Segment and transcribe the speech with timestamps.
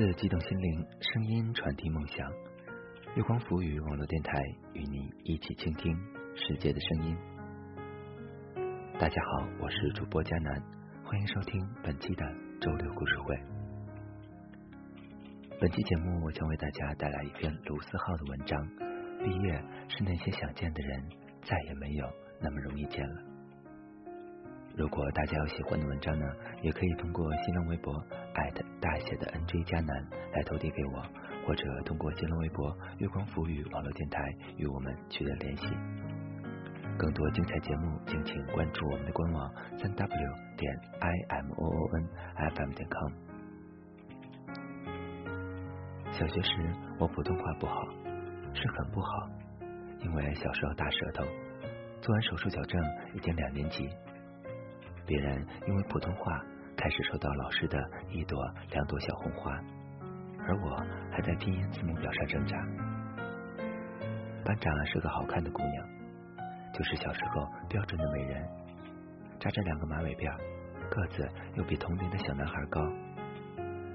[0.00, 2.26] 自激动心灵，声音传递梦想。
[3.16, 4.32] 月光浮语网络电台
[4.72, 5.94] 与你一起倾听
[6.34, 7.14] 世界的声音。
[8.98, 10.58] 大家好，我是主播佳楠，
[11.04, 12.24] 欢迎收听本期的
[12.62, 13.38] 周六故事会。
[15.60, 18.58] 本期节目我将为大家带来一篇卢思浩的文章：
[19.22, 19.52] 毕业
[19.90, 21.10] 是那些想见的人
[21.42, 22.06] 再也没有
[22.40, 23.29] 那么容易见了。
[24.76, 26.24] 如果大家有喜欢的文章呢，
[26.62, 27.92] 也可以通过新浪微博
[28.34, 31.02] 艾特大写的 NJ 加南来投递给我，
[31.46, 34.22] 或者通过新浪微博月光浮语网络电台
[34.56, 35.66] 与我们取得联系。
[36.96, 43.12] 更多精彩节目，敬请关注我们的官网三 w 点 i m o o n f m 点 com。
[46.12, 46.50] 小学时
[46.98, 47.74] 我普通话不好，
[48.54, 49.28] 是很不好，
[50.00, 51.24] 因为小时候大舌头，
[52.00, 52.80] 做完手术矫正
[53.14, 53.88] 已经两年级。
[55.10, 56.40] 别人因为普通话
[56.76, 57.76] 开始收到老师的
[58.10, 59.50] 一朵两朵小红花，
[60.46, 60.76] 而我
[61.10, 62.56] 还在拼音字母表上挣扎。
[64.44, 65.84] 班长是个好看的姑娘，
[66.72, 68.48] 就是小时候标准的美人，
[69.40, 70.32] 扎着两个马尾辫，
[70.88, 72.80] 个子又比同龄的小男孩高。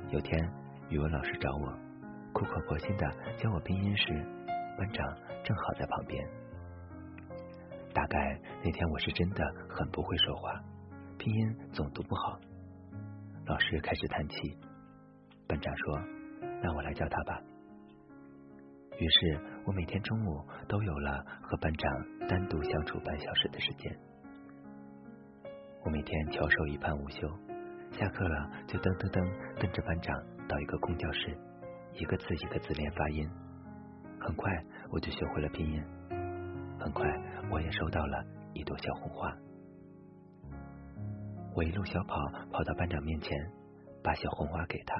[0.09, 0.37] 有天
[0.89, 1.73] 语文老师找我，
[2.33, 4.13] 苦口婆心的教我拼音时，
[4.77, 6.27] 班长正好在旁边。
[7.93, 10.61] 大概那天我是真的很不会说话。
[11.25, 12.39] 拼音总读不好，
[13.47, 14.55] 老师开始叹气。
[15.47, 15.99] 班长说
[16.61, 17.41] ：“那我来教他吧。”
[18.99, 23.97] 于是我每天中午都有了和班长单独相处半小时的时间。
[25.83, 27.27] 我每天翘首以盼午休，
[27.93, 30.15] 下课了就噔噔噔跟着班长
[30.47, 31.35] 到一个空教室，
[31.93, 33.27] 一个字一个字练发音。
[34.19, 35.83] 很快我就学会了拼音，
[36.79, 37.03] 很快
[37.49, 39.35] 我也收到了一朵小红花。
[41.55, 42.17] 我一路小跑
[42.51, 43.31] 跑到班长面前，
[44.03, 44.93] 把小红花给他。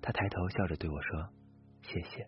[0.00, 1.28] 他抬头笑着对我说
[1.82, 2.24] ：“谢谢。”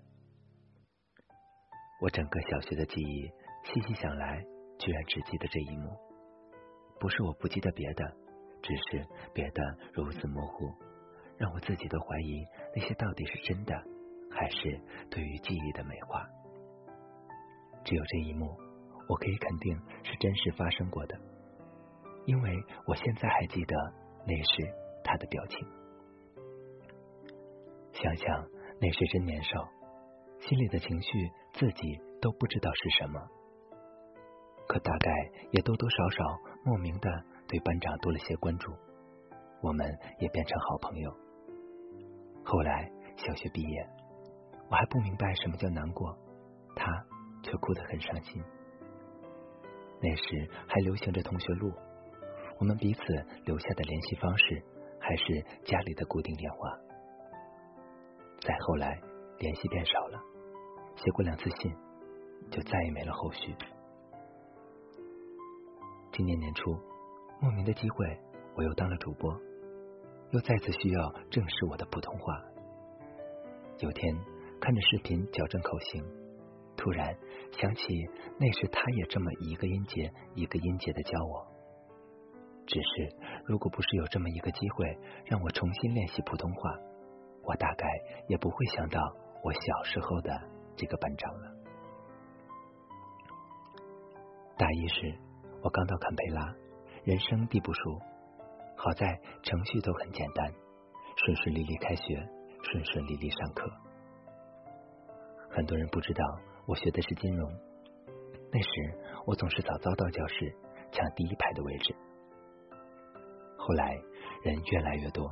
[2.02, 3.30] 我整个小学的记忆，
[3.62, 4.42] 细细想来，
[4.80, 5.96] 居然只记得这一幕。
[6.98, 8.04] 不是我不记得别的，
[8.60, 10.74] 只是别的如此模糊，
[11.38, 12.44] 让我自己都怀疑
[12.74, 13.74] 那些到底是真的，
[14.28, 16.26] 还是对于记忆的美化。
[17.84, 18.56] 只有这一幕，
[19.08, 21.16] 我可以肯定是真实发生过的。
[22.26, 23.76] 因为我现在还记得
[24.26, 24.74] 那时
[25.04, 25.58] 他的表情，
[27.92, 28.48] 想想
[28.80, 29.68] 那时真年少，
[30.40, 31.08] 心里的情绪
[31.52, 33.20] 自己都不知道是什么，
[34.66, 35.10] 可大概
[35.52, 36.24] 也多多少少
[36.64, 37.10] 莫名的
[37.46, 38.72] 对班长多了些关注，
[39.62, 39.86] 我们
[40.18, 41.14] 也变成好朋友。
[42.42, 43.88] 后来小学毕业，
[44.70, 46.16] 我还不明白什么叫难过，
[46.74, 46.90] 他
[47.42, 48.42] 却哭得很伤心。
[50.00, 51.70] 那时还流行着同学录。
[52.58, 53.02] 我们彼此
[53.44, 54.62] 留下的联系方式
[55.00, 56.58] 还是家里的固定电话。
[58.40, 59.00] 再后来，
[59.38, 60.20] 联系变少了，
[60.96, 61.74] 写过两次信，
[62.50, 63.54] 就再也没了后续。
[66.12, 66.78] 今年年初，
[67.40, 68.18] 莫名的机会，
[68.54, 69.34] 我又当了主播，
[70.30, 72.40] 又再次需要正视我的普通话。
[73.80, 74.14] 有天
[74.60, 76.04] 看着视频矫正口型，
[76.76, 77.16] 突然
[77.52, 77.82] 想起
[78.38, 81.53] 那时他也这么一个音节一个音节的教我。
[82.66, 83.14] 只是，
[83.44, 86.74] 如果不是有这么一个机会让我重新练习普通话，
[87.42, 87.86] 我大概
[88.26, 88.98] 也不会想到
[89.42, 90.30] 我小时候的
[90.74, 91.54] 这个班长了。
[94.56, 95.14] 大一时，
[95.62, 96.54] 我刚到坎培拉，
[97.04, 98.00] 人生地不熟，
[98.76, 100.50] 好在程序都很简单，
[101.16, 102.16] 顺顺利利开学，
[102.62, 103.70] 顺顺利利上课。
[105.50, 106.24] 很多人不知道
[106.66, 107.50] 我学的是金融，
[108.50, 108.68] 那时
[109.26, 110.56] 我总是早早到教室，
[110.90, 111.94] 抢第一排的位置。
[113.66, 113.98] 后来
[114.42, 115.24] 人越来越多，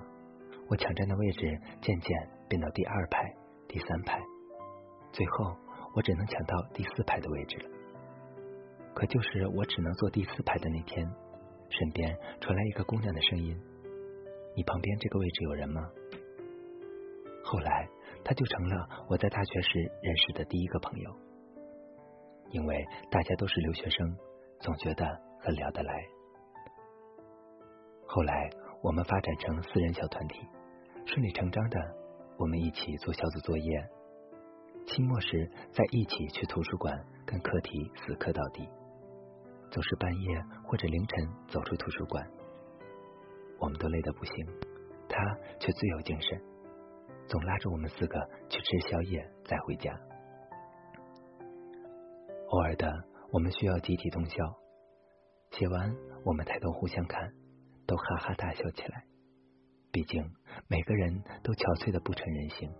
[0.71, 3.31] 我抢占的位置渐渐变到第二排、
[3.69, 4.19] 第三排，
[5.13, 5.55] 最后
[5.95, 7.69] 我只能抢到第四排的位置了。
[8.95, 11.07] 可就是我只能坐第四排的那天，
[11.69, 13.55] 身边传来一个姑娘的声音
[14.57, 15.87] ：“你旁边这个位置有人吗？”
[17.45, 17.87] 后来
[18.25, 21.15] 他就成了我在大学时认识的第一个朋友，
[22.53, 24.17] 因为大家都是留学生，
[24.61, 25.05] 总觉得
[25.39, 26.03] 很聊得来。
[28.15, 28.51] 后来
[28.83, 30.47] 我们发展成四人小团体，
[31.07, 31.81] 顺理成章的，
[32.37, 33.89] 我们一起做小组作业，
[34.87, 36.95] 期末时在一起去图书馆
[37.25, 38.69] 跟课题死磕到底，
[39.71, 42.31] 总是半夜或者凌晨走出图书馆，
[43.59, 44.47] 我们都累得不行，
[45.09, 45.17] 他
[45.59, 46.39] 却最有精神，
[47.27, 49.91] 总拉着我们四个去吃宵夜再回家。
[52.49, 52.93] 偶尔的，
[53.31, 54.37] 我们需要集体通宵，
[55.53, 57.33] 写完我们抬头互相看。
[57.93, 59.05] 都哈哈大笑起来，
[59.91, 60.25] 毕竟
[60.67, 62.73] 每个人都憔悴的不成人形。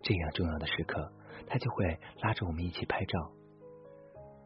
[0.00, 1.12] 这样重要的时刻，
[1.46, 3.30] 他就会拉着我们一起拍照。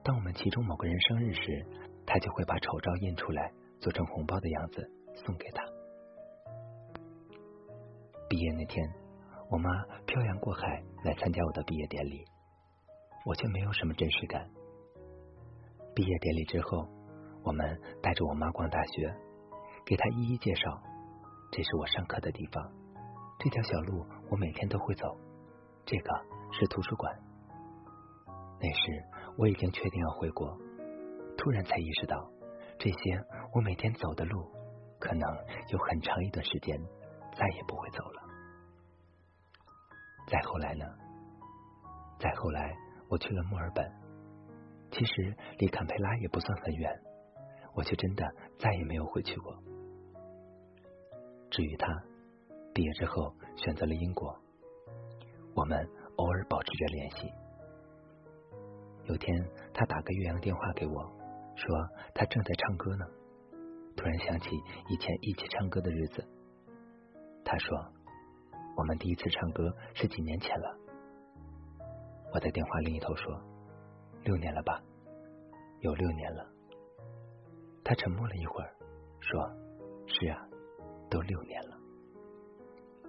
[0.02, 1.64] 当我们其中某个人生日时，
[2.04, 5.62] 他就会把丑照印出来，做成红包的样子送给他。
[8.28, 8.84] 毕业那天，
[9.48, 9.70] 我妈
[10.06, 12.24] 漂洋过海来参加我的毕业典礼，
[13.24, 14.50] 我却没有什么真实感。
[15.94, 16.88] 毕业典礼之后，
[17.44, 19.14] 我们带着我妈逛大学，
[19.86, 20.82] 给他一一介绍，
[21.50, 22.70] 这是我上课的地方，
[23.38, 25.16] 这条小路我每天都会走，
[25.86, 26.10] 这个
[26.52, 27.18] 是图书馆。
[28.60, 29.04] 那时。
[29.38, 30.56] 我已经确定要回国，
[31.36, 32.26] 突然才意识到，
[32.78, 33.22] 这些
[33.52, 34.50] 我每天走的路，
[34.98, 35.20] 可能
[35.68, 36.74] 有很长一段时间
[37.36, 38.22] 再也不会走了。
[40.26, 40.86] 再后来呢？
[42.18, 42.74] 再后来，
[43.10, 43.92] 我去了墨尔本，
[44.90, 46.90] 其实离坎培拉也不算很远，
[47.74, 48.24] 我却真的
[48.58, 49.54] 再也没有回去过。
[51.56, 51.86] 至于他，
[52.74, 54.38] 毕业之后选择了英国，
[55.54, 57.32] 我们偶尔保持着联系。
[59.04, 59.34] 有天，
[59.72, 61.02] 他打个岳阳电话给我，
[61.56, 63.06] 说他正在唱歌呢。
[63.96, 64.50] 突然想起
[64.90, 66.22] 以前一起唱歌的日子，
[67.42, 67.74] 他说
[68.76, 70.78] 我们第一次唱歌是几年前了。
[72.34, 73.34] 我在电话另一头说
[74.24, 74.82] 六年了吧，
[75.80, 76.46] 有六年了。
[77.82, 78.76] 他沉默了一会儿，
[79.20, 79.50] 说
[80.06, 80.46] 是啊，
[81.08, 81.76] 都六年了。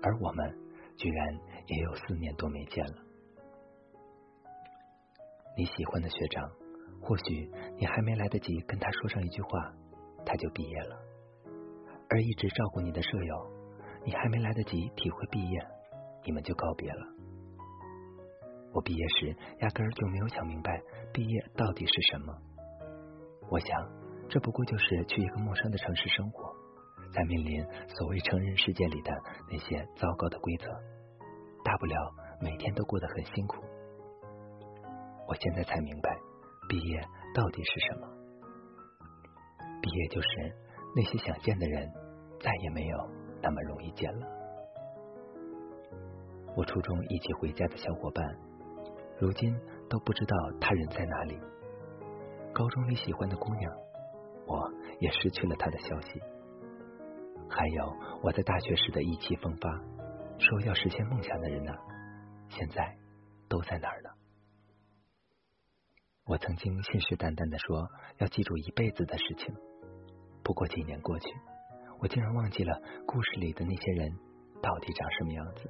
[0.02, 0.58] 而我们
[0.96, 2.94] 居然也有四年多没见了。
[5.58, 6.50] 你喜欢的学长，
[7.02, 9.74] 或许你还没来得及跟他说上一句话，
[10.26, 10.96] 他就毕业了；
[12.10, 13.52] 而一直照顾你的舍友，
[14.06, 15.60] 你还没来得及体会毕业，
[16.24, 17.08] 你们就告别了。
[18.74, 20.80] 我毕业时压根儿就没有想明白
[21.12, 22.38] 毕业到底是什么。
[23.50, 23.70] 我想，
[24.30, 26.54] 这不过就是去一个陌生的城市生活，
[27.14, 29.12] 在面临所谓成人世界里的
[29.50, 30.68] 那些糟糕的规则，
[31.64, 31.96] 大不了
[32.42, 33.64] 每天都过得很辛苦。
[35.28, 36.18] 我现在才明白，
[36.70, 37.02] 毕业
[37.34, 38.08] 到底是什么？
[39.82, 40.28] 毕业就是
[40.96, 41.92] 那些想见的人
[42.40, 42.98] 再也没有
[43.42, 44.28] 那么容易见了。
[46.56, 48.26] 我初中一起回家的小伙伴，
[49.20, 49.56] 如今
[49.90, 51.40] 都不知道他人在哪里。
[52.54, 53.72] 高中里喜欢的姑娘，
[54.48, 56.20] 我也失去了她的消息。
[57.50, 59.70] 还有我在大学时的意气风发，
[60.40, 61.74] 说要实现梦想的人呢，
[62.50, 62.98] 现在
[63.48, 64.10] 都在哪儿呢？
[66.26, 69.56] 我曾经信誓旦旦的说要记住一辈子的事情，
[70.44, 71.28] 不过几年过去，
[72.00, 74.12] 我竟然忘记了故事里的那些人
[74.62, 75.70] 到底长什么样子。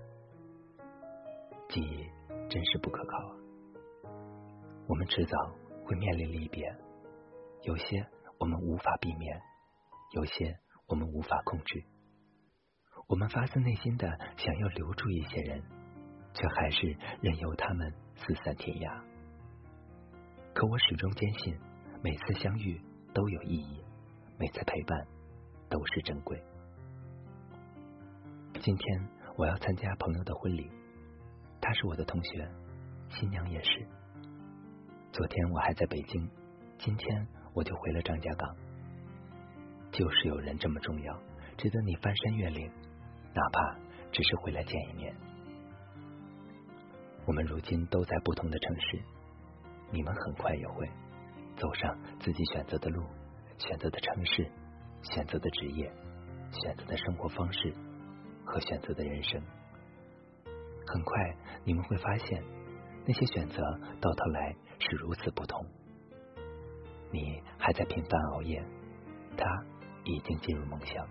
[1.70, 2.10] 记忆
[2.50, 3.36] 真是不可靠啊！
[4.88, 5.38] 我们迟早
[5.86, 6.76] 会面临离别，
[7.62, 8.08] 有些
[8.40, 9.40] 我们无法避免，
[10.14, 10.58] 有些
[10.88, 11.84] 我们无法控制。
[13.08, 14.08] 我们发自内心的
[14.38, 15.62] 想要留住一些人，
[16.34, 19.02] 却还是任由他们四散天涯。
[20.54, 21.58] 可我始终坚信，
[22.02, 22.82] 每次相遇
[23.14, 23.84] 都有意义，
[24.40, 25.08] 每次陪伴
[25.70, 26.42] 都是珍贵。
[28.60, 29.08] 今天
[29.38, 30.70] 我要参加朋友的婚礼，
[31.62, 32.50] 他是我的同学，
[33.10, 33.88] 新娘也是。
[35.12, 36.30] 昨天我还在北京，
[36.78, 38.67] 今天我就回了张家港。
[39.92, 41.20] 就是有人这么重要，
[41.58, 42.72] 值得你翻山越岭，
[43.34, 43.78] 哪怕
[44.12, 45.16] 只是回来见一面。
[47.26, 49.02] 我们如今都在不同的城市。
[49.90, 50.86] 你们很快也会
[51.56, 53.02] 走上自己选择的路、
[53.58, 54.52] 选择的城市、
[55.02, 55.90] 选择的职业、
[56.52, 57.74] 选择的生活方式
[58.46, 59.42] 和选择的人生。
[60.86, 62.44] 很快你们会发现，
[63.06, 63.64] 那些选择
[64.02, 65.66] 到头来是如此不同。
[67.10, 68.62] 你还在频繁熬夜，
[69.38, 69.46] 他
[70.14, 71.06] 已经进入梦乡；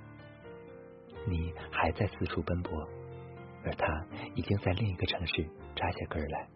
[1.26, 2.72] 你还在四处奔波，
[3.64, 6.48] 而他已经在另一个城市扎下根来。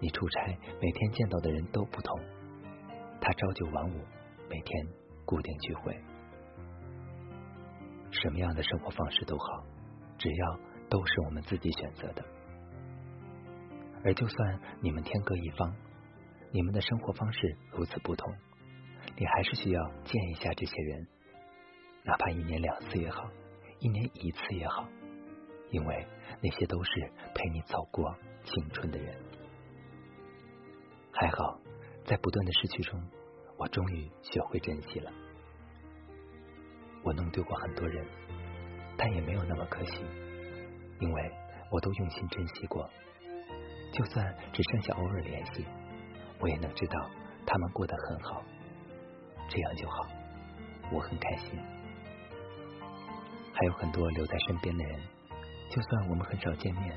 [0.00, 2.18] 你出差每天见到的人都不同，
[3.20, 4.00] 他朝九晚五，
[4.48, 4.86] 每天
[5.24, 5.94] 固定聚会。
[8.10, 9.64] 什么样的生活方式都好，
[10.18, 12.24] 只要都是我们自己选择的。
[14.02, 15.74] 而就算你们天各一方，
[16.50, 18.34] 你们的生活方式如此不同，
[19.20, 21.06] 你还是需要见一下这些人，
[22.04, 23.28] 哪怕一年两次也好，
[23.78, 24.88] 一年一次也好，
[25.68, 26.06] 因为
[26.40, 26.90] 那些都是
[27.34, 29.14] 陪你走过青春的人。
[31.12, 31.60] 还好，
[32.06, 32.98] 在不断的失去中，
[33.58, 35.12] 我终于学会珍惜了。
[37.02, 38.02] 我弄丢过很多人，
[38.96, 40.02] 但也没有那么可惜，
[40.98, 41.30] 因为
[41.70, 42.88] 我都用心珍惜过。
[43.92, 45.66] 就算只剩下偶尔联系，
[46.38, 47.10] 我也能知道
[47.46, 48.42] 他们过得很好，
[49.50, 50.06] 这样就好，
[50.92, 51.58] 我很开心。
[53.52, 55.00] 还有很多留在身边的人，
[55.68, 56.96] 就算我们很少见面，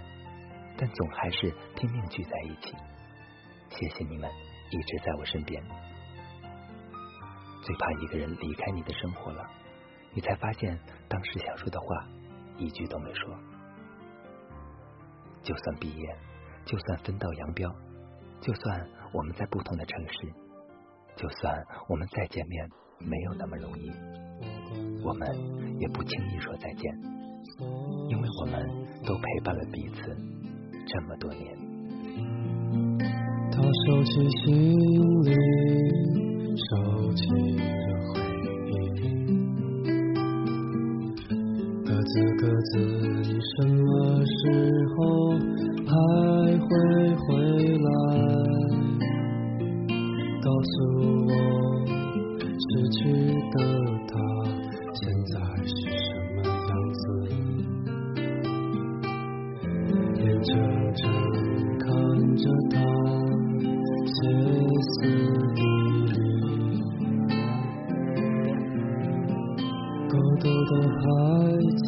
[0.78, 2.76] 但总还是拼命聚在一起。
[3.70, 4.30] 谢谢你们
[4.70, 5.64] 一直在我身边。
[7.64, 9.50] 最怕一个人离开你的生活了，
[10.14, 10.80] 你才发现
[11.10, 12.08] 当时想说的话
[12.58, 13.36] 一句都没说。
[15.42, 16.16] 就算毕业，
[16.66, 17.74] 就算分道扬镳，
[18.42, 20.34] 就算我们在不同的城市，
[21.16, 23.92] 就算我们再见面没有那么容易，
[25.04, 25.28] 我们
[25.80, 26.94] 也不轻易说再见，
[28.10, 28.66] 因为我们
[29.06, 30.16] 都陪伴了彼此
[30.86, 31.58] 这么多年。
[33.52, 34.52] 他收起行
[35.24, 35.32] 李，
[36.58, 37.24] 收起
[37.58, 37.74] 了
[38.10, 38.14] 回
[38.98, 39.00] 忆，
[41.86, 42.72] 各自各自，
[43.22, 43.86] 你什么
[44.26, 44.42] 时
[44.98, 44.98] 候
[45.86, 45.92] 还
[46.58, 46.68] 会
[47.16, 47.28] 回
[47.78, 48.63] 来？
[50.44, 50.76] 告诉
[51.26, 51.32] 我，
[51.88, 53.00] 失去
[53.52, 53.58] 的
[54.10, 54.12] 他
[54.94, 55.34] 现在
[55.64, 57.02] 是什么样子？
[60.20, 60.52] 眼睁
[60.96, 61.02] 睁
[61.80, 61.88] 看
[62.36, 62.76] 着他
[64.06, 64.12] 歇
[64.82, 64.92] 斯
[65.56, 65.60] 底
[66.12, 66.14] 里，
[70.10, 71.02] 孤独的孩
[71.86, 71.88] 子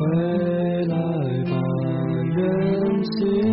[0.00, 0.06] 回
[0.86, 0.96] 来
[1.44, 1.52] 吧，
[2.34, 2.38] 远
[3.04, 3.49] 行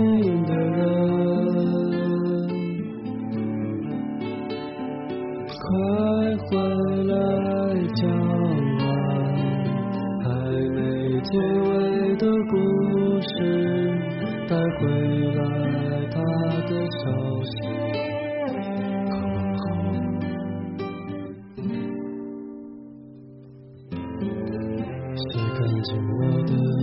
[25.88, 26.77] 洗干净我的